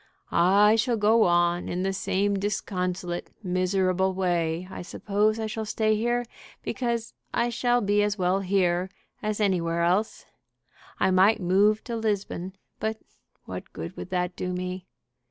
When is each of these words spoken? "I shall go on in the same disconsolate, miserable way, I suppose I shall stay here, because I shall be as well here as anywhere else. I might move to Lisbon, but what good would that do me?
"I 0.31 0.77
shall 0.77 0.97
go 0.97 1.25
on 1.25 1.69
in 1.69 1.83
the 1.83 1.93
same 1.93 2.39
disconsolate, 2.39 3.29
miserable 3.43 4.15
way, 4.15 4.67
I 4.71 4.81
suppose 4.81 5.39
I 5.39 5.45
shall 5.45 5.63
stay 5.63 5.95
here, 5.95 6.25
because 6.63 7.13
I 7.35 7.49
shall 7.49 7.81
be 7.81 8.01
as 8.01 8.17
well 8.17 8.39
here 8.39 8.89
as 9.21 9.39
anywhere 9.39 9.83
else. 9.83 10.25
I 10.99 11.11
might 11.11 11.39
move 11.39 11.83
to 11.83 11.95
Lisbon, 11.95 12.55
but 12.79 12.97
what 13.45 13.71
good 13.73 13.95
would 13.95 14.09
that 14.09 14.35
do 14.35 14.53
me? 14.53 14.87